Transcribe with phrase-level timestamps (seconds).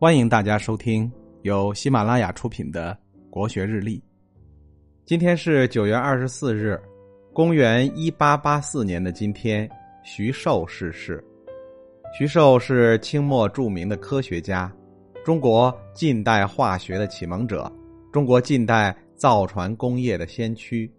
[0.00, 1.12] 欢迎大家收听
[1.42, 3.98] 由喜马拉雅出品的《国学日历》。
[5.04, 6.80] 今天是九月二十四日，
[7.34, 9.68] 公元一八八四年的今天，
[10.02, 11.22] 徐寿逝世。
[12.18, 14.72] 徐寿是清末著名的科学家，
[15.22, 17.70] 中国近代化学的启蒙者，
[18.10, 20.90] 中国近代造船工业的先驱。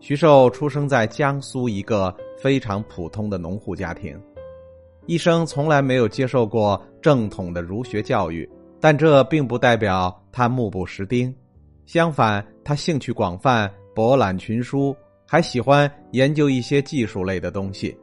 [0.00, 4.18] 徐寿出生在江苏一个非常普通的农户家庭。
[5.06, 8.48] 一生从来没有接受过正统的儒学教育，
[8.80, 11.32] 但这并不代表他目不识丁。
[11.86, 17.96] 相反，他兴趣广泛，博览群书，还喜欢研究一些技术类的东西。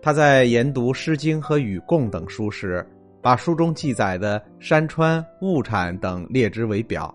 [0.00, 2.86] 他在研读《诗经》和《禹贡》等书时，
[3.20, 7.12] 把书中记载的山川、物产等列之为表；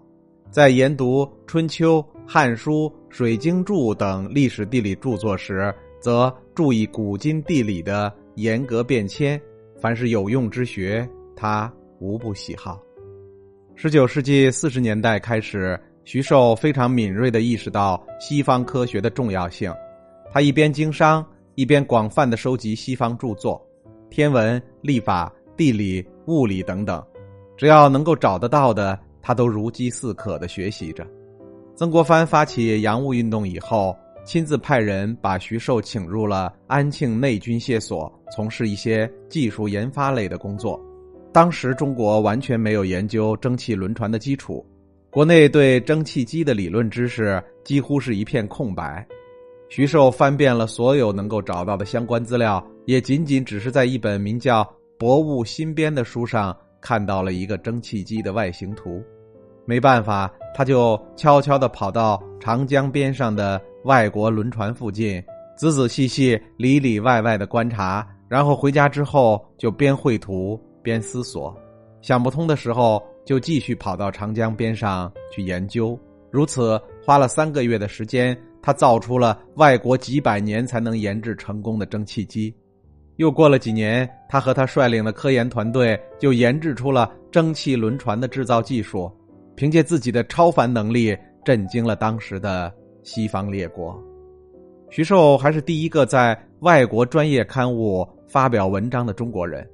[0.51, 8.13] 在研读《春秋》《汉书》《水经注》等历史地理著作时，则注意古今地理的。
[8.39, 9.39] 严格变迁，
[9.81, 12.81] 凡是有用之学，他无不喜好。
[13.75, 19.69] 十九世纪四十年代开始，徐寿非常敏锐的意识到西方科学的重要性。
[20.31, 23.61] 他一边经商，一边广泛的收集西方著作，
[24.09, 27.05] 天文、历法、地理、物理等等，
[27.57, 31.05] 只要能够找得到的，他都如饥似渴的学习着。
[31.75, 33.93] 曾国藩发起洋务运动以后。
[34.29, 40.79] 亲自派人把徐寿请入了安庆内军械所，从事一些技术研发类的工作。
[41.33, 44.63] 当时中国完全没有研究蒸汽轮船的基础，
[45.09, 49.03] 国内对蒸汽机的理论知识几乎是一片空白。
[49.67, 54.63] 徐寿翻遍了所有能够找到的相关资料，也仅仅只是在一本名叫
[54.99, 59.03] 《博物新编》的书上看到了一个蒸汽机的外形图。
[59.65, 65.21] 没办法，他就悄悄地跑到长江边上的外国轮船附近，
[65.57, 71.55] 仔仔细细、里里外外的观察，然后回家之后就边绘图边思索，
[72.01, 75.99] 想不通的时候就继续跑到长江边上去研究。
[76.31, 82.53] 如此花了三个月的时间，他造出了外国几百年才能研制成功的蒸汽机。
[83.17, 89.11] 又过了几年，他和他率领的科研团队就研制出了蒸汽轮船的制造技术。
[89.55, 92.73] 凭借自己的超凡能力，震惊了当时的
[93.03, 93.97] 西方列国。
[94.89, 99.67] 徐寿还是第一个在外国专业刊物发表文章的中国人，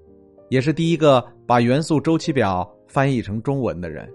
[0.49, 4.09] 也是第一个把元素周期表翻译成中文的人。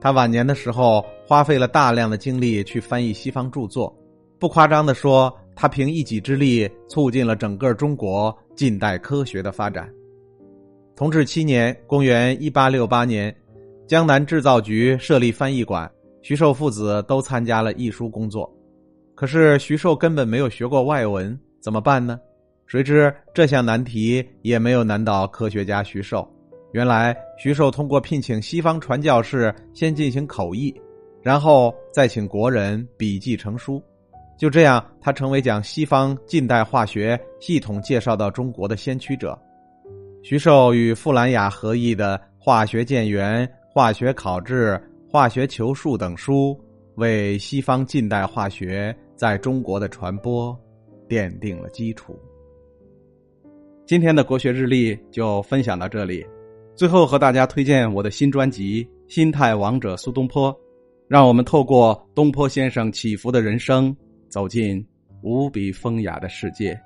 [0.00, 3.96] 他晚年的时候花费了大量的精力去翻译西方著作，
[4.38, 9.88] 不夸张的说，他凭一己之力促进了整个中国近代科学的发展。
[10.94, 13.34] 同治七年（公元一八六八年）。
[13.86, 15.88] 江南制造局设立翻译馆，
[16.26, 18.52] 徐寿父子都参加了译书工作。
[19.14, 22.18] 可是徐寿根本没有学过外文，怎么办呢？
[22.66, 26.28] 谁知这项难题也没有难倒科学家徐寿。
[26.72, 30.74] 原来徐寿通过聘请西方传教士先进行口译，
[31.22, 33.80] 然后再请国人笔记成书，
[34.36, 39.38] 就这样他成为将西方近代化学系统介绍到中国的先驱者。
[40.24, 43.46] 徐寿与傅兰雅合译的《化学建元》。
[43.76, 46.58] 化学考制、化学求术等书，
[46.96, 50.58] 为西方近代化学在中国的传播
[51.08, 52.18] 奠定了基础。
[53.86, 56.26] 今天的国学日历就分享到这里，
[56.74, 60.52] 最后和大家推荐我的新专辑《心态王者苏东坡》，
[61.06, 63.96] 让我们透过东坡先生起伏的人生，
[64.28, 64.84] 走进
[65.22, 66.78] 无比风雅的世界。